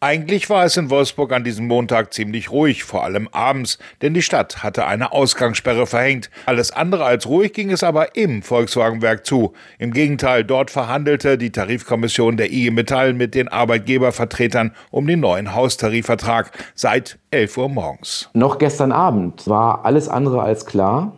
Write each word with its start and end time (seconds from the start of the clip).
Eigentlich 0.00 0.50
war 0.50 0.66
es 0.66 0.76
in 0.76 0.90
Wolfsburg 0.90 1.32
an 1.32 1.42
diesem 1.42 1.68
Montag 1.68 2.12
ziemlich 2.12 2.50
ruhig, 2.50 2.84
vor 2.84 3.02
allem 3.02 3.28
abends, 3.32 3.78
denn 4.02 4.12
die 4.12 4.20
Stadt 4.20 4.62
hatte 4.62 4.84
eine 4.86 5.10
Ausgangssperre 5.12 5.86
verhängt. 5.86 6.28
Alles 6.44 6.70
andere 6.70 7.06
als 7.06 7.26
ruhig 7.26 7.54
ging 7.54 7.70
es 7.70 7.82
aber 7.82 8.14
im 8.14 8.42
Volkswagenwerk 8.42 9.24
zu. 9.24 9.54
Im 9.78 9.94
Gegenteil, 9.94 10.44
dort 10.44 10.70
verhandelte 10.70 11.38
die 11.38 11.50
Tarifkommission 11.50 12.36
der 12.36 12.52
IG 12.52 12.72
Metall 12.72 13.14
mit 13.14 13.34
den 13.34 13.48
Arbeitgebervertretern 13.48 14.72
um 14.90 15.06
den 15.06 15.20
neuen 15.20 15.54
Haustarifvertrag 15.54 16.50
seit 16.74 17.18
11 17.30 17.56
Uhr 17.56 17.70
morgens. 17.70 18.28
Noch 18.34 18.58
gestern 18.58 18.92
Abend 18.92 19.48
war 19.48 19.86
alles 19.86 20.10
andere 20.10 20.42
als 20.42 20.66
klar, 20.66 21.14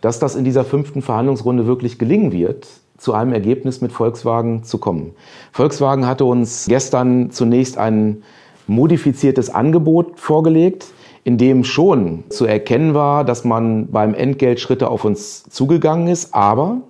dass 0.00 0.18
das 0.18 0.36
in 0.36 0.44
dieser 0.44 0.64
fünften 0.64 1.02
Verhandlungsrunde 1.02 1.66
wirklich 1.66 1.98
gelingen 1.98 2.32
wird 2.32 2.66
zu 3.02 3.14
einem 3.14 3.32
Ergebnis 3.32 3.80
mit 3.80 3.90
Volkswagen 3.90 4.62
zu 4.62 4.78
kommen. 4.78 5.10
Volkswagen 5.50 6.06
hatte 6.06 6.24
uns 6.24 6.66
gestern 6.68 7.32
zunächst 7.32 7.76
ein 7.76 8.22
modifiziertes 8.68 9.50
Angebot 9.50 10.20
vorgelegt, 10.20 10.86
in 11.24 11.36
dem 11.36 11.64
schon 11.64 12.22
zu 12.28 12.46
erkennen 12.46 12.94
war, 12.94 13.24
dass 13.24 13.44
man 13.44 13.90
beim 13.90 14.14
Entgelt 14.14 14.60
Schritte 14.60 14.88
auf 14.88 15.04
uns 15.04 15.42
zugegangen 15.50 16.06
ist, 16.06 16.32
aber 16.32 16.82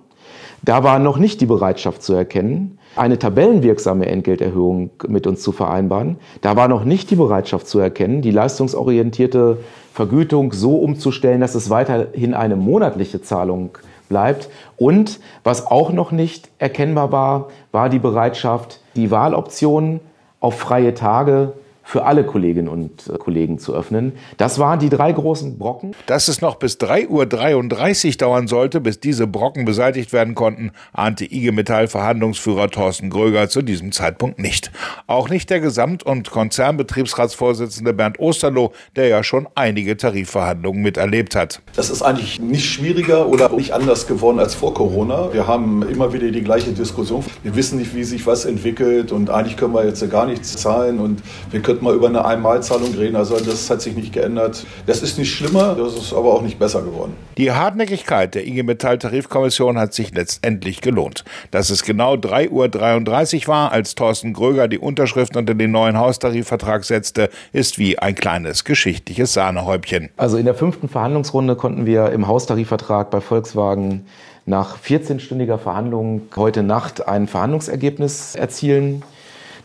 da 0.61 0.83
war 0.83 0.99
noch 0.99 1.17
nicht 1.17 1.41
die 1.41 1.47
Bereitschaft 1.47 2.03
zu 2.03 2.13
erkennen, 2.13 2.77
eine 2.95 3.17
tabellenwirksame 3.17 4.05
Entgelterhöhung 4.05 4.91
mit 5.07 5.25
uns 5.25 5.41
zu 5.41 5.51
vereinbaren. 5.51 6.17
Da 6.41 6.55
war 6.55 6.67
noch 6.67 6.85
nicht 6.85 7.09
die 7.09 7.15
Bereitschaft 7.15 7.67
zu 7.67 7.79
erkennen, 7.79 8.21
die 8.21 8.29
leistungsorientierte 8.29 9.57
Vergütung 9.93 10.53
so 10.53 10.77
umzustellen, 10.77 11.41
dass 11.41 11.55
es 11.55 11.71
weiterhin 11.71 12.35
eine 12.35 12.55
monatliche 12.55 13.19
Zahlung 13.21 13.77
bleibt. 14.09 14.49
Und 14.77 15.19
was 15.43 15.67
auch 15.67 15.91
noch 15.91 16.11
nicht 16.11 16.49
erkennbar 16.59 17.11
war, 17.11 17.49
war 17.71 17.89
die 17.89 17.99
Bereitschaft, 17.99 18.79
die 18.95 19.11
Wahloptionen 19.11 19.99
auf 20.39 20.59
freie 20.59 20.93
Tage 20.93 21.53
für 21.83 22.05
alle 22.05 22.23
Kolleginnen 22.23 22.69
und 22.69 23.07
äh, 23.07 23.17
Kollegen 23.17 23.59
zu 23.59 23.75
öffnen. 23.75 24.13
Das 24.37 24.57
waren 24.57 24.79
die 24.79 24.89
drei 24.89 25.11
großen 25.11 25.57
Brocken. 25.57 25.95
Dass 26.05 26.27
es 26.29 26.41
noch 26.41 26.55
bis 26.55 26.77
3.33 26.77 28.07
Uhr 28.07 28.17
dauern 28.17 28.47
sollte, 28.47 28.79
bis 28.79 28.99
diese 28.99 29.27
Brocken 29.27 29.65
beseitigt 29.65 30.13
werden 30.13 30.33
konnten, 30.33 30.71
ahnte 30.93 31.25
IG 31.25 31.51
Metall 31.51 31.87
Verhandlungsführer 31.87 32.69
Thorsten 32.69 33.09
Gröger 33.09 33.49
zu 33.49 33.61
diesem 33.61 33.91
Zeitpunkt 33.91 34.39
nicht. 34.39 34.71
Auch 35.07 35.29
nicht 35.29 35.49
der 35.49 35.59
Gesamt- 35.59 36.03
und 36.03 36.31
Konzernbetriebsratsvorsitzende 36.31 37.93
Bernd 37.93 38.19
Osterloh, 38.19 38.71
der 38.95 39.09
ja 39.09 39.23
schon 39.23 39.47
einige 39.55 39.97
Tarifverhandlungen 39.97 40.81
miterlebt 40.81 41.35
hat. 41.35 41.61
Das 41.75 41.89
ist 41.89 42.01
eigentlich 42.01 42.39
nicht 42.39 42.65
schwieriger 42.65 43.27
oder 43.27 43.49
nicht 43.49 43.71
anders 43.73 44.07
geworden 44.07 44.39
als 44.39 44.55
vor 44.55 44.73
Corona. 44.73 45.33
Wir 45.33 45.47
haben 45.47 45.83
immer 45.83 46.13
wieder 46.13 46.31
die 46.31 46.43
gleiche 46.43 46.71
Diskussion. 46.71 47.23
Wir 47.43 47.55
wissen 47.55 47.77
nicht, 47.77 47.93
wie 47.93 48.03
sich 48.03 48.25
was 48.25 48.45
entwickelt 48.45 49.11
und 49.11 49.29
eigentlich 49.29 49.57
können 49.57 49.73
wir 49.73 49.85
jetzt 49.85 50.09
gar 50.09 50.25
nichts 50.25 50.55
zahlen 50.57 50.99
und 50.99 51.21
wir 51.51 51.61
können 51.61 51.72
könnte 51.73 51.85
man 51.85 51.95
über 51.95 52.07
eine 52.07 52.23
Einmalzahlung 52.23 52.93
reden. 52.93 53.15
Also 53.15 53.39
das 53.39 53.67
hat 53.69 53.81
sich 53.81 53.95
nicht 53.95 54.13
geändert. 54.13 54.63
Das 54.85 55.01
ist 55.01 55.17
nicht 55.17 55.33
schlimmer, 55.33 55.75
das 55.75 55.95
ist 55.95 56.13
aber 56.13 56.33
auch 56.33 56.43
nicht 56.43 56.59
besser 56.59 56.83
geworden. 56.83 57.15
Die 57.37 57.51
Hartnäckigkeit 57.51 58.35
der 58.35 58.45
IG 58.45 58.61
Metall 58.61 58.99
Tarifkommission 58.99 59.79
hat 59.79 59.93
sich 59.93 60.13
letztendlich 60.13 60.81
gelohnt. 60.81 61.23
Dass 61.49 61.71
es 61.71 61.83
genau 61.83 62.13
3.33 62.13 63.41
Uhr 63.41 63.47
war, 63.47 63.71
als 63.71 63.95
Thorsten 63.95 64.33
Gröger 64.33 64.67
die 64.67 64.77
Unterschrift 64.77 65.35
unter 65.35 65.55
den 65.55 65.71
neuen 65.71 65.97
Haustarifvertrag 65.97 66.83
setzte, 66.83 67.29
ist 67.53 67.79
wie 67.79 67.97
ein 67.97 68.13
kleines 68.13 68.65
geschichtliches 68.65 69.33
Sahnehäubchen. 69.33 70.09
Also 70.17 70.37
in 70.37 70.45
der 70.45 70.53
fünften 70.53 70.89
Verhandlungsrunde 70.89 71.55
konnten 71.55 71.87
wir 71.87 72.11
im 72.11 72.27
Haustarifvertrag 72.27 73.09
bei 73.09 73.19
Volkswagen 73.19 74.05
nach 74.45 74.77
14-stündiger 74.77 75.57
Verhandlung 75.57 76.21
heute 76.35 76.61
Nacht 76.61 77.07
ein 77.07 77.27
Verhandlungsergebnis 77.27 78.35
erzielen. 78.35 79.03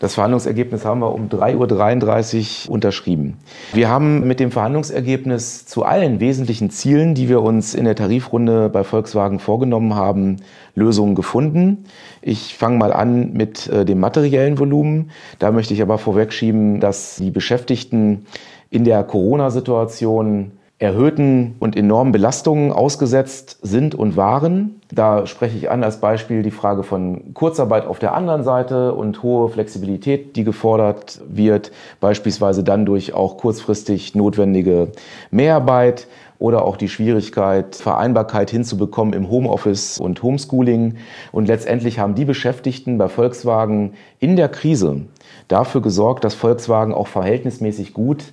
Das 0.00 0.14
Verhandlungsergebnis 0.14 0.84
haben 0.84 1.00
wir 1.00 1.12
um 1.12 1.28
3.33 1.28 2.68
Uhr 2.68 2.74
unterschrieben. 2.74 3.36
Wir 3.72 3.88
haben 3.88 4.26
mit 4.26 4.38
dem 4.38 4.52
Verhandlungsergebnis 4.52 5.66
zu 5.66 5.84
allen 5.84 6.20
wesentlichen 6.20 6.70
Zielen, 6.70 7.14
die 7.14 7.28
wir 7.28 7.42
uns 7.42 7.74
in 7.74 7.84
der 7.84 7.96
Tarifrunde 7.96 8.68
bei 8.68 8.84
Volkswagen 8.84 9.40
vorgenommen 9.40 9.94
haben, 9.94 10.36
Lösungen 10.76 11.16
gefunden. 11.16 11.84
Ich 12.22 12.54
fange 12.56 12.78
mal 12.78 12.92
an 12.92 13.32
mit 13.32 13.66
äh, 13.68 13.84
dem 13.84 13.98
materiellen 13.98 14.58
Volumen. 14.58 15.10
Da 15.40 15.50
möchte 15.50 15.74
ich 15.74 15.82
aber 15.82 15.98
vorwegschieben, 15.98 16.78
dass 16.78 17.16
die 17.16 17.30
Beschäftigten 17.30 18.26
in 18.70 18.84
der 18.84 19.02
Corona-Situation 19.02 20.52
erhöhten 20.78 21.56
und 21.58 21.76
enormen 21.76 22.12
Belastungen 22.12 22.70
ausgesetzt 22.70 23.58
sind 23.62 23.96
und 23.96 24.16
waren. 24.16 24.80
Da 24.92 25.26
spreche 25.26 25.56
ich 25.56 25.70
an 25.70 25.82
als 25.82 26.00
Beispiel 26.00 26.42
die 26.42 26.52
Frage 26.52 26.84
von 26.84 27.34
Kurzarbeit 27.34 27.84
auf 27.84 27.98
der 27.98 28.14
anderen 28.14 28.44
Seite 28.44 28.94
und 28.94 29.22
hohe 29.24 29.48
Flexibilität, 29.48 30.36
die 30.36 30.44
gefordert 30.44 31.20
wird, 31.28 31.72
beispielsweise 32.00 32.62
dann 32.62 32.86
durch 32.86 33.12
auch 33.12 33.38
kurzfristig 33.38 34.14
notwendige 34.14 34.92
Mehrarbeit 35.32 36.06
oder 36.38 36.64
auch 36.64 36.76
die 36.76 36.88
Schwierigkeit, 36.88 37.74
Vereinbarkeit 37.74 38.50
hinzubekommen 38.50 39.14
im 39.14 39.28
Homeoffice 39.28 39.98
und 39.98 40.22
Homeschooling. 40.22 40.96
Und 41.32 41.48
letztendlich 41.48 41.98
haben 41.98 42.14
die 42.14 42.24
Beschäftigten 42.24 42.98
bei 42.98 43.08
Volkswagen 43.08 43.94
in 44.20 44.36
der 44.36 44.48
Krise 44.48 45.02
dafür 45.48 45.80
gesorgt, 45.80 46.24
dass 46.24 46.34
Volkswagen 46.34 46.94
auch 46.94 47.08
verhältnismäßig 47.08 47.94
gut 47.94 48.24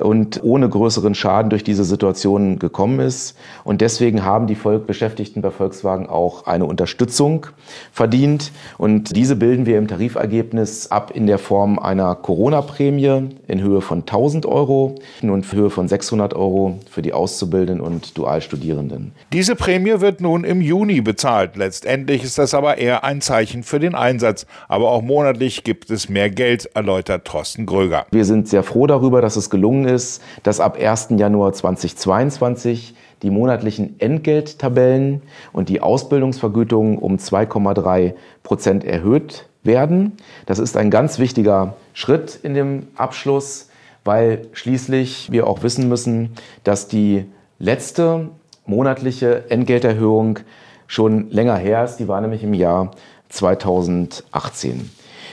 und 0.00 0.42
ohne 0.42 0.68
größeren 0.68 1.14
Schaden 1.14 1.50
durch 1.50 1.64
diese 1.64 1.84
Situation 1.84 2.58
gekommen 2.58 3.00
ist. 3.00 3.36
Und 3.64 3.80
deswegen 3.80 4.24
haben 4.24 4.46
die 4.46 4.54
Beschäftigten 4.54 5.42
bei 5.42 5.50
Volkswagen 5.50 6.08
auch 6.08 6.46
eine 6.46 6.64
Unterstützung 6.64 7.46
verdient. 7.92 8.52
Und 8.78 9.14
diese 9.14 9.36
bilden 9.36 9.66
wir 9.66 9.78
im 9.78 9.86
Tarifergebnis 9.86 10.90
ab 10.90 11.12
in 11.14 11.26
der 11.26 11.38
Form 11.38 11.78
einer 11.78 12.14
Corona-Prämie 12.14 13.30
in 13.46 13.62
Höhe 13.62 13.82
von 13.82 14.00
1000 14.00 14.46
Euro 14.46 14.96
und 15.22 15.52
Höhe 15.52 15.70
von 15.70 15.88
600 15.88 16.34
Euro 16.34 16.78
für 16.90 17.02
die 17.02 17.12
Auszubildenden 17.12 17.84
und 17.84 18.16
Dualstudierenden. 18.16 19.12
Diese 19.32 19.56
Prämie 19.56 20.00
wird 20.00 20.20
nun 20.20 20.44
im 20.44 20.60
Juni 20.62 21.00
bezahlt. 21.00 21.56
Letztendlich 21.56 22.24
ist 22.24 22.38
das 22.38 22.54
aber 22.54 22.78
eher 22.78 23.04
ein 23.04 23.20
Zeichen 23.20 23.62
für 23.62 23.78
den 23.78 23.94
Einsatz. 23.94 24.46
Aber 24.68 24.90
auch 24.90 25.02
monatlich 25.02 25.64
gibt 25.64 25.90
es 25.90 26.08
mehr 26.08 26.30
Geld 26.30 26.61
erläutert 26.66 27.24
Thorsten 27.24 27.66
Gröger. 27.66 28.06
Wir 28.10 28.24
sind 28.24 28.48
sehr 28.48 28.62
froh 28.62 28.86
darüber, 28.86 29.20
dass 29.20 29.36
es 29.36 29.50
gelungen 29.50 29.86
ist, 29.86 30.22
dass 30.42 30.60
ab 30.60 30.78
1. 30.80 31.08
Januar 31.16 31.52
2022 31.52 32.94
die 33.22 33.30
monatlichen 33.30 34.00
Entgelttabellen 34.00 35.22
und 35.52 35.68
die 35.68 35.80
Ausbildungsvergütungen 35.80 36.98
um 36.98 37.16
2,3 37.16 38.14
Prozent 38.42 38.84
erhöht 38.84 39.46
werden. 39.62 40.12
Das 40.46 40.58
ist 40.58 40.76
ein 40.76 40.90
ganz 40.90 41.18
wichtiger 41.18 41.76
Schritt 41.94 42.38
in 42.42 42.54
dem 42.54 42.88
Abschluss, 42.96 43.68
weil 44.04 44.48
schließlich 44.52 45.30
wir 45.30 45.46
auch 45.46 45.62
wissen 45.62 45.88
müssen, 45.88 46.30
dass 46.64 46.88
die 46.88 47.26
letzte 47.58 48.28
monatliche 48.66 49.50
Entgelterhöhung 49.50 50.40
schon 50.86 51.30
länger 51.30 51.56
her 51.56 51.84
ist. 51.84 51.96
Die 51.96 52.08
war 52.08 52.20
nämlich 52.20 52.42
im 52.42 52.54
Jahr 52.54 52.90
2018. 53.28 54.90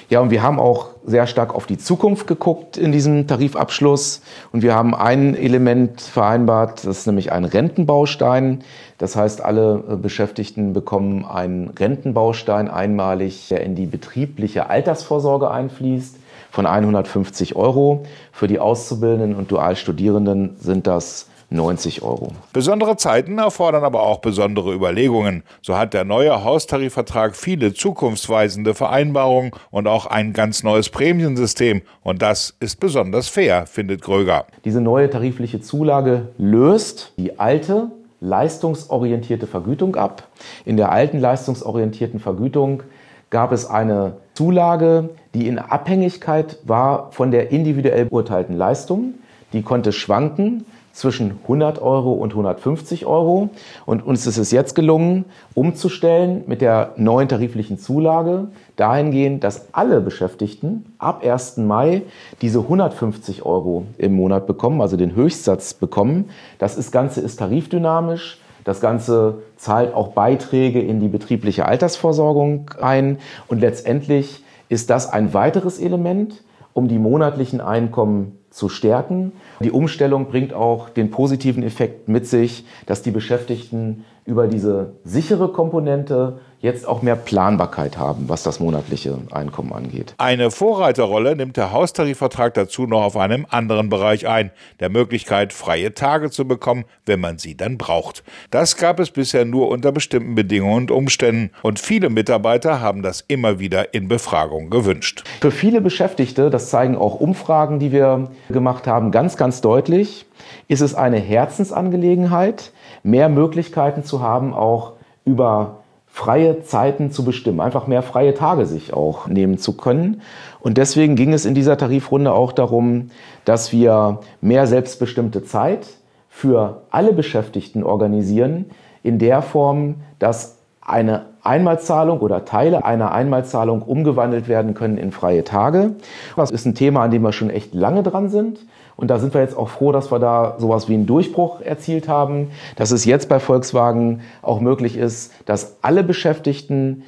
Ja, 0.07 0.21
und 0.21 0.31
wir 0.31 0.41
haben 0.41 0.59
auch 0.59 0.89
sehr 1.03 1.27
stark 1.27 1.53
auf 1.53 1.65
die 1.65 1.77
Zukunft 1.77 2.27
geguckt 2.27 2.77
in 2.77 2.91
diesem 2.91 3.27
Tarifabschluss. 3.27 4.21
Und 4.51 4.61
wir 4.61 4.75
haben 4.75 4.95
ein 4.95 5.35
Element 5.35 6.01
vereinbart, 6.01 6.85
das 6.85 6.99
ist 6.99 7.07
nämlich 7.07 7.31
ein 7.31 7.45
Rentenbaustein. 7.45 8.63
Das 8.97 9.15
heißt, 9.15 9.41
alle 9.41 9.83
äh, 9.89 9.95
Beschäftigten 9.95 10.73
bekommen 10.73 11.25
einen 11.25 11.69
Rentenbaustein 11.69 12.69
einmalig, 12.69 13.47
der 13.49 13.61
in 13.61 13.75
die 13.75 13.85
betriebliche 13.85 14.69
Altersvorsorge 14.69 15.49
einfließt 15.51 16.17
von 16.51 16.65
150 16.65 17.55
Euro. 17.55 18.03
Für 18.31 18.47
die 18.47 18.59
Auszubildenden 18.59 19.35
und 19.35 19.51
Dualstudierenden 19.51 20.57
sind 20.59 20.87
das 20.87 21.27
90 21.49 22.03
Euro. 22.03 22.31
Besondere 22.53 22.97
Zeiten 22.97 23.37
erfordern 23.37 23.83
aber 23.83 24.03
auch 24.03 24.19
besondere 24.19 24.73
Überlegungen. 24.73 25.43
So 25.61 25.77
hat 25.77 25.93
der 25.93 26.05
neue 26.05 26.43
Haustarifvertrag 26.43 27.35
viele 27.35 27.73
zukunftsweisende 27.73 28.73
Vereinbarungen 28.73 29.51
und 29.71 29.87
auch 29.87 30.05
ein 30.05 30.33
ganz 30.33 30.63
neues 30.63 30.89
Prämiensystem. 30.89 31.81
Und 32.03 32.21
das 32.21 32.55
ist 32.59 32.79
besonders 32.79 33.27
fair, 33.27 33.65
findet 33.65 34.01
Gröger. 34.01 34.45
Diese 34.65 34.81
neue 34.81 35.09
tarifliche 35.09 35.61
Zulage 35.61 36.29
löst 36.37 37.13
die 37.17 37.39
alte 37.39 37.91
leistungsorientierte 38.21 39.47
Vergütung 39.47 39.95
ab. 39.95 40.27
In 40.65 40.77
der 40.77 40.91
alten 40.91 41.19
leistungsorientierten 41.19 42.19
Vergütung 42.19 42.83
gab 43.29 43.51
es 43.51 43.65
eine 43.65 44.17
Zulage, 44.33 45.09
die 45.33 45.47
in 45.47 45.59
Abhängigkeit 45.59 46.57
war 46.63 47.11
von 47.11 47.31
der 47.31 47.51
individuell 47.51 48.05
beurteilten 48.05 48.57
Leistung. 48.57 49.15
Die 49.53 49.61
konnte 49.61 49.91
schwanken 49.91 50.65
zwischen 50.93 51.39
100 51.43 51.81
Euro 51.81 52.13
und 52.13 52.31
150 52.31 53.05
Euro. 53.05 53.49
Und 53.85 54.05
uns 54.05 54.27
ist 54.27 54.37
es 54.37 54.51
jetzt 54.51 54.75
gelungen, 54.75 55.25
umzustellen 55.53 56.43
mit 56.47 56.61
der 56.61 56.93
neuen 56.97 57.27
tariflichen 57.27 57.77
Zulage 57.77 58.47
dahingehend, 58.75 59.43
dass 59.43 59.73
alle 59.73 60.01
Beschäftigten 60.01 60.93
ab 60.97 61.23
1. 61.23 61.57
Mai 61.57 62.03
diese 62.41 62.59
150 62.59 63.45
Euro 63.45 63.85
im 63.97 64.13
Monat 64.13 64.47
bekommen, 64.47 64.81
also 64.81 64.97
den 64.97 65.15
Höchstsatz 65.15 65.73
bekommen. 65.73 66.29
Das 66.57 66.91
Ganze 66.91 67.21
ist 67.21 67.37
tarifdynamisch. 67.37 68.39
Das 68.63 68.81
Ganze 68.81 69.39
zahlt 69.55 69.93
auch 69.93 70.09
Beiträge 70.09 70.81
in 70.81 70.99
die 70.99 71.07
betriebliche 71.07 71.65
Altersversorgung 71.65 72.71
ein. 72.81 73.19
Und 73.47 73.61
letztendlich 73.61 74.43
ist 74.67 74.89
das 74.89 75.11
ein 75.11 75.33
weiteres 75.33 75.79
Element, 75.79 76.43
um 76.73 76.87
die 76.87 76.99
monatlichen 76.99 77.61
Einkommen 77.61 78.38
zu 78.49 78.69
stärken. 78.69 79.33
Die 79.59 79.71
Umstellung 79.71 80.27
bringt 80.27 80.53
auch 80.53 80.89
den 80.89 81.11
positiven 81.11 81.63
Effekt 81.63 82.07
mit 82.07 82.27
sich, 82.27 82.65
dass 82.85 83.01
die 83.01 83.11
Beschäftigten 83.11 84.05
über 84.25 84.47
diese 84.47 84.93
sichere 85.03 85.51
Komponente 85.51 86.39
jetzt 86.61 86.87
auch 86.87 87.01
mehr 87.01 87.15
Planbarkeit 87.15 87.97
haben, 87.97 88.27
was 88.27 88.43
das 88.43 88.59
monatliche 88.59 89.17
Einkommen 89.31 89.71
angeht. 89.71 90.13
Eine 90.17 90.51
Vorreiterrolle 90.51 91.35
nimmt 91.35 91.55
der 91.55 91.71
Haustarifvertrag 91.71 92.53
dazu 92.53 92.85
noch 92.85 93.03
auf 93.03 93.17
einem 93.17 93.45
anderen 93.49 93.89
Bereich 93.89 94.27
ein, 94.27 94.51
der 94.79 94.89
Möglichkeit, 94.89 95.53
freie 95.53 95.93
Tage 95.93 96.29
zu 96.29 96.45
bekommen, 96.45 96.83
wenn 97.05 97.21
man 97.21 97.37
sie 97.37 97.55
dann 97.55 97.77
braucht. 97.77 98.23
Das 98.51 98.75
gab 98.75 98.99
es 98.99 99.11
bisher 99.11 99.45
nur 99.45 99.69
unter 99.69 99.91
bestimmten 99.91 100.35
Bedingungen 100.35 100.83
und 100.83 100.91
Umständen 100.91 101.51
und 101.61 101.79
viele 101.79 102.09
Mitarbeiter 102.09 102.81
haben 102.81 103.03
das 103.03 103.23
immer 103.27 103.59
wieder 103.59 103.93
in 103.93 104.07
Befragungen 104.07 104.69
gewünscht. 104.69 105.23
Für 105.39 105.51
viele 105.51 105.79
Beschäftigte, 105.79 106.49
das 106.49 106.69
zeigen 106.69 106.97
auch 106.97 107.19
Umfragen, 107.19 107.79
die 107.79 107.91
wir 107.91 108.31
gemacht 108.49 108.85
haben, 108.85 109.11
ganz, 109.11 109.37
ganz 109.37 109.61
deutlich, 109.61 110.25
ist 110.67 110.81
es 110.81 110.93
eine 110.93 111.17
Herzensangelegenheit, 111.17 112.71
mehr 113.03 113.29
Möglichkeiten 113.29 114.03
zu 114.03 114.21
haben, 114.21 114.53
auch 114.53 114.93
über 115.25 115.78
freie 116.19 116.63
Zeiten 116.63 117.11
zu 117.11 117.23
bestimmen, 117.23 117.61
einfach 117.61 117.87
mehr 117.87 118.03
freie 118.03 118.33
Tage 118.33 118.65
sich 118.65 118.91
auch 118.91 119.27
nehmen 119.27 119.57
zu 119.57 119.77
können. 119.77 120.21
Und 120.59 120.77
deswegen 120.77 121.15
ging 121.15 121.31
es 121.31 121.45
in 121.45 121.55
dieser 121.55 121.77
Tarifrunde 121.77 122.33
auch 122.33 122.51
darum, 122.51 123.11
dass 123.45 123.71
wir 123.71 124.19
mehr 124.41 124.67
selbstbestimmte 124.67 125.45
Zeit 125.45 125.87
für 126.27 126.81
alle 126.91 127.13
Beschäftigten 127.13 127.83
organisieren, 127.83 128.65
in 129.01 129.17
der 129.17 129.41
Form, 129.41 129.95
dass 130.19 130.58
eine 130.89 131.25
Einmalzahlung 131.43 132.19
oder 132.19 132.45
Teile 132.45 132.85
einer 132.85 133.11
Einmalzahlung 133.11 133.81
umgewandelt 133.81 134.47
werden 134.47 134.73
können 134.73 134.97
in 134.97 135.11
freie 135.11 135.43
Tage. 135.43 135.91
Das 136.35 136.51
ist 136.51 136.65
ein 136.65 136.75
Thema, 136.75 137.03
an 137.03 137.11
dem 137.11 137.21
wir 137.21 137.31
schon 137.31 137.49
echt 137.49 137.73
lange 137.73 138.03
dran 138.03 138.29
sind. 138.29 138.59
Und 138.95 139.09
da 139.09 139.17
sind 139.17 139.33
wir 139.33 139.39
jetzt 139.39 139.57
auch 139.57 139.69
froh, 139.69 139.93
dass 139.93 140.11
wir 140.11 140.19
da 140.19 140.55
sowas 140.57 140.89
wie 140.89 140.93
einen 140.93 141.05
Durchbruch 141.05 141.61
erzielt 141.61 142.09
haben, 142.09 142.51
dass 142.75 142.91
es 142.91 143.05
jetzt 143.05 143.29
bei 143.29 143.39
Volkswagen 143.39 144.21
auch 144.41 144.59
möglich 144.59 144.97
ist, 144.97 145.31
dass 145.45 145.77
alle 145.81 146.03
Beschäftigten 146.03 147.03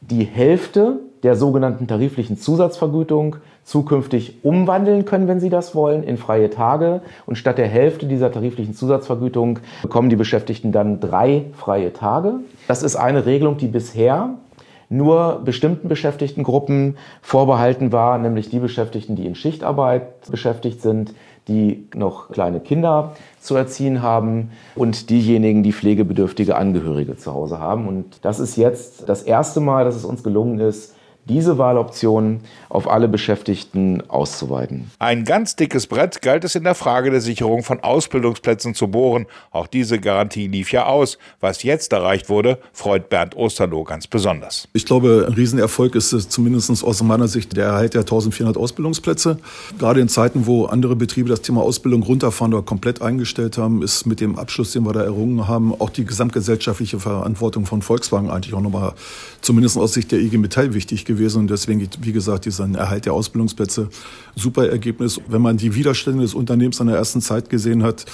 die 0.00 0.24
Hälfte 0.24 1.00
der 1.24 1.34
sogenannten 1.36 1.88
tariflichen 1.88 2.36
Zusatzvergütung 2.36 3.36
zukünftig 3.64 4.44
umwandeln 4.44 5.06
können, 5.06 5.26
wenn 5.26 5.40
sie 5.40 5.48
das 5.48 5.74
wollen, 5.74 6.04
in 6.04 6.18
freie 6.18 6.50
Tage. 6.50 7.00
Und 7.24 7.36
statt 7.36 7.56
der 7.56 7.66
Hälfte 7.66 8.06
dieser 8.06 8.30
tariflichen 8.30 8.74
Zusatzvergütung 8.74 9.58
bekommen 9.82 10.10
die 10.10 10.16
Beschäftigten 10.16 10.70
dann 10.70 11.00
drei 11.00 11.46
freie 11.54 11.94
Tage. 11.94 12.34
Das 12.68 12.82
ist 12.82 12.94
eine 12.94 13.24
Regelung, 13.24 13.56
die 13.56 13.68
bisher 13.68 14.34
nur 14.90 15.40
bestimmten 15.42 15.88
Beschäftigtengruppen 15.88 16.98
vorbehalten 17.22 17.90
war, 17.90 18.18
nämlich 18.18 18.50
die 18.50 18.58
Beschäftigten, 18.58 19.16
die 19.16 19.26
in 19.26 19.34
Schichtarbeit 19.34 20.30
beschäftigt 20.30 20.82
sind, 20.82 21.14
die 21.48 21.88
noch 21.94 22.30
kleine 22.30 22.60
Kinder 22.60 23.12
zu 23.40 23.56
erziehen 23.56 24.02
haben 24.02 24.50
und 24.74 25.08
diejenigen, 25.10 25.62
die 25.62 25.72
pflegebedürftige 25.72 26.56
Angehörige 26.56 27.16
zu 27.16 27.32
Hause 27.32 27.58
haben. 27.58 27.88
Und 27.88 28.24
das 28.24 28.40
ist 28.40 28.56
jetzt 28.56 29.08
das 29.08 29.22
erste 29.22 29.60
Mal, 29.60 29.84
dass 29.84 29.96
es 29.96 30.04
uns 30.04 30.22
gelungen 30.22 30.58
ist, 30.58 30.93
diese 31.28 31.56
Wahloption 31.58 32.40
auf 32.68 32.88
alle 32.88 33.08
Beschäftigten 33.08 34.02
auszuweiten. 34.08 34.90
Ein 34.98 35.24
ganz 35.24 35.56
dickes 35.56 35.86
Brett 35.86 36.20
galt 36.22 36.44
es 36.44 36.54
in 36.54 36.64
der 36.64 36.74
Frage 36.74 37.10
der 37.10 37.20
Sicherung 37.20 37.62
von 37.62 37.80
Ausbildungsplätzen 37.80 38.74
zu 38.74 38.88
bohren. 38.88 39.26
Auch 39.50 39.66
diese 39.66 39.98
Garantie 39.98 40.48
lief 40.48 40.72
ja 40.72 40.86
aus. 40.86 41.18
Was 41.40 41.62
jetzt 41.62 41.92
erreicht 41.92 42.28
wurde, 42.28 42.58
freut 42.72 43.08
Bernd 43.08 43.36
Osterloh 43.36 43.84
ganz 43.84 44.06
besonders. 44.06 44.68
Ich 44.72 44.84
glaube, 44.84 45.24
ein 45.26 45.34
Riesenerfolg 45.34 45.94
ist 45.94 46.12
es 46.12 46.28
zumindest 46.28 46.64
aus 46.84 47.02
meiner 47.02 47.28
Sicht 47.28 47.56
der 47.56 47.66
Erhalt 47.66 47.94
der 47.94 48.02
1400 48.02 48.56
Ausbildungsplätze. 48.56 49.38
Gerade 49.78 50.00
in 50.00 50.08
Zeiten, 50.08 50.46
wo 50.46 50.66
andere 50.66 50.96
Betriebe 50.96 51.28
das 51.28 51.42
Thema 51.42 51.62
Ausbildung 51.62 52.02
runterfahren 52.02 52.52
oder 52.52 52.62
komplett 52.62 53.02
eingestellt 53.02 53.56
haben, 53.56 53.82
ist 53.82 54.06
mit 54.06 54.20
dem 54.20 54.38
Abschluss, 54.38 54.72
den 54.72 54.84
wir 54.84 54.92
da 54.92 55.02
errungen 55.02 55.48
haben, 55.48 55.72
auch 55.72 55.90
die 55.90 56.04
gesamtgesellschaftliche 56.04 57.00
Verantwortung 57.00 57.66
von 57.66 57.82
Volkswagen 57.82 58.30
eigentlich 58.30 58.54
auch 58.54 58.60
nochmal, 58.60 58.92
zumindest 59.40 59.78
aus 59.78 59.94
Sicht 59.94 60.12
der 60.12 60.18
IG 60.18 60.38
Metall 60.38 60.74
wichtig 60.74 61.04
gewesen 61.04 61.13
gewesen 61.14 61.38
und 61.40 61.50
deswegen, 61.50 61.88
wie 62.00 62.12
gesagt, 62.12 62.44
dieser 62.44 62.68
Erhalt 62.74 63.06
der 63.06 63.12
Ausbildungsplätze, 63.12 63.88
super 64.34 64.68
Ergebnis. 64.68 65.20
Wenn 65.28 65.42
man 65.42 65.56
die 65.56 65.74
Widerstände 65.74 66.22
des 66.22 66.34
Unternehmens 66.34 66.80
in 66.80 66.86
der 66.88 66.96
ersten 66.96 67.20
Zeit 67.20 67.48
gesehen 67.48 67.82
hat, 67.82 68.04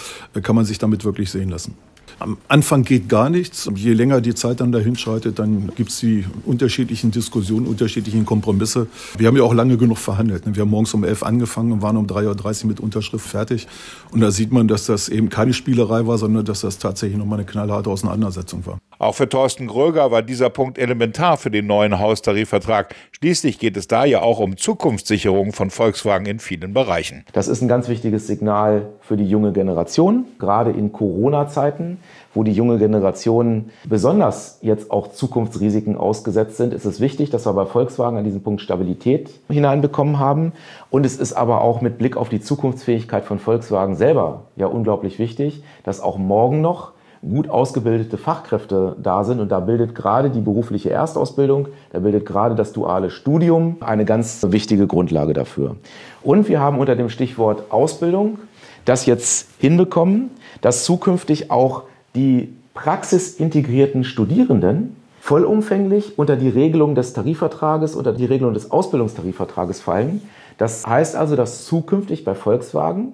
kann 0.42 0.56
man 0.56 0.64
sich 0.64 0.78
damit 0.78 1.04
wirklich 1.04 1.30
sehen 1.30 1.48
lassen. 1.48 1.74
Am 2.20 2.36
Anfang 2.48 2.82
geht 2.82 3.08
gar 3.08 3.30
nichts. 3.30 3.70
Je 3.74 3.94
länger 3.94 4.20
die 4.20 4.34
Zeit 4.34 4.60
dann 4.60 4.72
dahin 4.72 4.94
schreitet, 4.94 5.38
dann 5.38 5.72
gibt 5.74 5.90
es 5.90 6.00
die 6.00 6.26
unterschiedlichen 6.44 7.10
Diskussionen, 7.10 7.66
unterschiedlichen 7.66 8.26
Kompromisse. 8.26 8.88
Wir 9.16 9.26
haben 9.28 9.38
ja 9.38 9.42
auch 9.42 9.54
lange 9.54 9.78
genug 9.78 9.96
verhandelt. 9.96 10.44
Ne? 10.44 10.54
Wir 10.54 10.62
haben 10.62 10.70
morgens 10.70 10.92
um 10.92 11.02
elf 11.02 11.22
angefangen 11.22 11.72
und 11.72 11.80
waren 11.80 11.96
um 11.96 12.06
3.30 12.06 12.62
Uhr 12.64 12.68
mit 12.68 12.80
Unterschrift 12.80 13.26
fertig. 13.26 13.68
Und 14.10 14.20
da 14.20 14.30
sieht 14.30 14.52
man, 14.52 14.68
dass 14.68 14.84
das 14.84 15.08
eben 15.08 15.30
keine 15.30 15.54
Spielerei 15.54 16.06
war, 16.06 16.18
sondern 16.18 16.44
dass 16.44 16.60
das 16.60 16.76
tatsächlich 16.76 17.18
nochmal 17.18 17.38
eine 17.38 17.46
knallharte 17.46 17.88
Auseinandersetzung 17.88 18.66
war. 18.66 18.78
Auch 19.00 19.14
für 19.14 19.26
Thorsten 19.28 19.66
Gröger 19.66 20.10
war 20.10 20.20
dieser 20.20 20.50
Punkt 20.50 20.76
elementar 20.76 21.38
für 21.38 21.50
den 21.50 21.66
neuen 21.66 21.98
Haustarifvertrag. 21.98 22.94
Schließlich 23.12 23.58
geht 23.58 23.78
es 23.78 23.88
da 23.88 24.04
ja 24.04 24.20
auch 24.20 24.40
um 24.40 24.58
Zukunftssicherung 24.58 25.52
von 25.52 25.70
Volkswagen 25.70 26.26
in 26.26 26.38
vielen 26.38 26.74
Bereichen. 26.74 27.24
Das 27.32 27.48
ist 27.48 27.62
ein 27.62 27.68
ganz 27.68 27.88
wichtiges 27.88 28.26
Signal 28.26 28.90
für 29.00 29.16
die 29.16 29.24
junge 29.24 29.52
Generation, 29.52 30.26
gerade 30.38 30.70
in 30.70 30.92
Corona-Zeiten 30.92 31.96
wo 32.34 32.44
die 32.44 32.52
junge 32.52 32.78
Generation 32.78 33.70
besonders 33.84 34.58
jetzt 34.62 34.90
auch 34.90 35.12
Zukunftsrisiken 35.12 35.96
ausgesetzt 35.96 36.56
sind, 36.56 36.72
ist 36.72 36.84
es 36.84 37.00
wichtig, 37.00 37.30
dass 37.30 37.46
wir 37.46 37.52
bei 37.52 37.66
Volkswagen 37.66 38.18
an 38.18 38.24
diesem 38.24 38.42
Punkt 38.42 38.60
Stabilität 38.60 39.30
hineinbekommen 39.48 40.18
haben. 40.18 40.52
Und 40.90 41.04
es 41.04 41.16
ist 41.16 41.32
aber 41.32 41.60
auch 41.60 41.80
mit 41.80 41.98
Blick 41.98 42.16
auf 42.16 42.28
die 42.28 42.40
Zukunftsfähigkeit 42.40 43.24
von 43.24 43.38
Volkswagen 43.38 43.96
selber 43.96 44.44
ja 44.56 44.66
unglaublich 44.66 45.18
wichtig, 45.18 45.62
dass 45.82 46.00
auch 46.00 46.18
morgen 46.18 46.60
noch 46.60 46.92
gut 47.22 47.50
ausgebildete 47.50 48.16
Fachkräfte 48.16 48.96
da 49.02 49.24
sind. 49.24 49.40
Und 49.40 49.50
da 49.50 49.60
bildet 49.60 49.94
gerade 49.94 50.30
die 50.30 50.40
berufliche 50.40 50.90
Erstausbildung, 50.90 51.68
da 51.92 51.98
bildet 51.98 52.24
gerade 52.26 52.54
das 52.54 52.72
duale 52.72 53.10
Studium 53.10 53.76
eine 53.80 54.04
ganz 54.04 54.46
wichtige 54.48 54.86
Grundlage 54.86 55.32
dafür. 55.32 55.76
Und 56.22 56.48
wir 56.48 56.60
haben 56.60 56.78
unter 56.78 56.96
dem 56.96 57.10
Stichwort 57.10 57.70
Ausbildung 57.70 58.38
das 58.84 59.06
jetzt 59.06 59.48
hinbekommen, 59.58 60.30
dass 60.62 60.84
zukünftig 60.84 61.50
auch 61.50 61.84
die 62.14 62.54
praxisintegrierten 62.74 64.04
Studierenden 64.04 64.96
vollumfänglich 65.20 66.18
unter 66.18 66.36
die 66.36 66.48
Regelung 66.48 66.94
des 66.94 67.12
Tarifvertrages, 67.12 67.94
unter 67.94 68.12
die 68.12 68.24
Regelung 68.24 68.54
des 68.54 68.70
Ausbildungstarifvertrages 68.70 69.80
fallen. 69.80 70.22
Das 70.56 70.86
heißt 70.86 71.14
also, 71.14 71.36
dass 71.36 71.66
zukünftig 71.66 72.24
bei 72.24 72.34
Volkswagen 72.34 73.12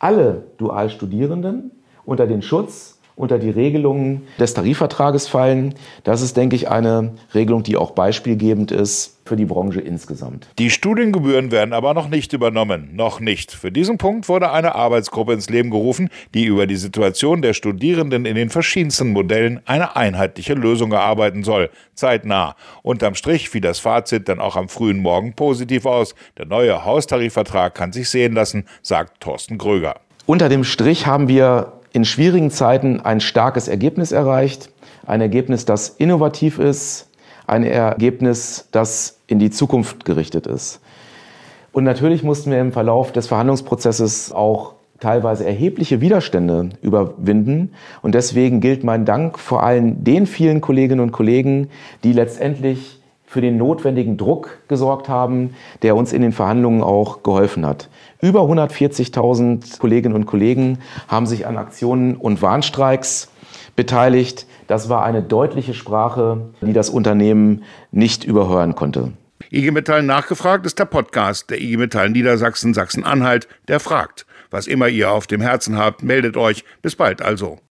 alle 0.00 0.42
Dualstudierenden 0.58 1.70
unter 2.04 2.26
den 2.26 2.42
Schutz 2.42 2.95
unter 3.16 3.38
die 3.38 3.50
Regelungen 3.50 4.28
des 4.38 4.52
Tarifvertrages 4.52 5.26
fallen. 5.26 5.74
Das 6.04 6.20
ist, 6.20 6.36
denke 6.36 6.54
ich, 6.54 6.68
eine 6.68 7.14
Regelung, 7.34 7.62
die 7.62 7.76
auch 7.76 7.92
beispielgebend 7.92 8.70
ist 8.70 9.16
für 9.24 9.36
die 9.36 9.46
Branche 9.46 9.80
insgesamt. 9.80 10.46
Die 10.58 10.70
Studiengebühren 10.70 11.50
werden 11.50 11.72
aber 11.72 11.94
noch 11.94 12.08
nicht 12.08 12.34
übernommen. 12.34 12.90
Noch 12.92 13.18
nicht. 13.18 13.52
Für 13.52 13.72
diesen 13.72 13.96
Punkt 13.98 14.28
wurde 14.28 14.52
eine 14.52 14.74
Arbeitsgruppe 14.74 15.32
ins 15.32 15.48
Leben 15.48 15.70
gerufen, 15.70 16.10
die 16.34 16.44
über 16.44 16.66
die 16.66 16.76
Situation 16.76 17.42
der 17.42 17.54
Studierenden 17.54 18.26
in 18.26 18.36
den 18.36 18.50
verschiedensten 18.50 19.12
Modellen 19.12 19.60
eine 19.64 19.96
einheitliche 19.96 20.54
Lösung 20.54 20.92
erarbeiten 20.92 21.42
soll. 21.42 21.70
Zeitnah. 21.94 22.54
Unterm 22.82 23.14
Strich 23.14 23.48
fiel 23.48 23.62
das 23.62 23.78
Fazit 23.78 24.28
dann 24.28 24.40
auch 24.40 24.56
am 24.56 24.68
frühen 24.68 25.00
Morgen 25.00 25.32
positiv 25.32 25.86
aus. 25.86 26.14
Der 26.36 26.46
neue 26.46 26.84
Haustarifvertrag 26.84 27.74
kann 27.74 27.92
sich 27.92 28.10
sehen 28.10 28.34
lassen, 28.34 28.66
sagt 28.82 29.20
Thorsten 29.22 29.56
Gröger. 29.56 29.96
Unter 30.26 30.48
dem 30.48 30.64
Strich 30.64 31.06
haben 31.06 31.28
wir 31.28 31.75
in 31.96 32.04
schwierigen 32.04 32.50
Zeiten 32.50 33.00
ein 33.00 33.20
starkes 33.20 33.68
Ergebnis 33.68 34.12
erreicht. 34.12 34.68
Ein 35.06 35.22
Ergebnis, 35.22 35.64
das 35.64 35.88
innovativ 35.88 36.58
ist, 36.58 37.08
ein 37.46 37.64
Ergebnis, 37.64 38.68
das 38.70 39.18
in 39.26 39.38
die 39.38 39.50
Zukunft 39.50 40.04
gerichtet 40.04 40.46
ist. 40.46 40.80
Und 41.72 41.84
natürlich 41.84 42.22
mussten 42.22 42.50
wir 42.50 42.60
im 42.60 42.72
Verlauf 42.72 43.12
des 43.12 43.28
Verhandlungsprozesses 43.28 44.30
auch 44.30 44.74
teilweise 45.00 45.46
erhebliche 45.46 46.02
Widerstände 46.02 46.68
überwinden. 46.82 47.72
Und 48.02 48.14
deswegen 48.14 48.60
gilt 48.60 48.84
mein 48.84 49.06
Dank 49.06 49.38
vor 49.38 49.62
allem 49.62 50.04
den 50.04 50.26
vielen 50.26 50.60
Kolleginnen 50.60 51.00
und 51.00 51.12
Kollegen, 51.12 51.70
die 52.04 52.12
letztendlich 52.12 52.95
für 53.36 53.42
den 53.42 53.58
notwendigen 53.58 54.16
Druck 54.16 54.60
gesorgt 54.66 55.10
haben, 55.10 55.54
der 55.82 55.94
uns 55.94 56.14
in 56.14 56.22
den 56.22 56.32
Verhandlungen 56.32 56.82
auch 56.82 57.22
geholfen 57.22 57.66
hat. 57.66 57.90
Über 58.22 58.40
140.000 58.40 59.78
Kolleginnen 59.78 60.14
und 60.14 60.24
Kollegen 60.24 60.78
haben 61.06 61.26
sich 61.26 61.46
an 61.46 61.58
Aktionen 61.58 62.16
und 62.16 62.40
Warnstreiks 62.40 63.30
beteiligt. 63.76 64.46
Das 64.68 64.88
war 64.88 65.04
eine 65.04 65.22
deutliche 65.22 65.74
Sprache, 65.74 66.46
die 66.62 66.72
das 66.72 66.88
Unternehmen 66.88 67.64
nicht 67.92 68.24
überhören 68.24 68.74
konnte. 68.74 69.12
IG 69.52 69.70
Metall 69.70 70.02
nachgefragt 70.02 70.64
ist 70.64 70.78
der 70.78 70.86
Podcast 70.86 71.50
der 71.50 71.60
IG 71.60 71.76
Metall 71.76 72.08
Niedersachsen 72.08 72.72
Sachsen-Anhalt, 72.72 73.48
der 73.68 73.80
fragt. 73.80 74.24
Was 74.50 74.66
immer 74.66 74.88
ihr 74.88 75.10
auf 75.10 75.26
dem 75.26 75.42
Herzen 75.42 75.76
habt, 75.76 76.02
meldet 76.02 76.38
euch. 76.38 76.64
Bis 76.80 76.96
bald 76.96 77.20
also. 77.20 77.58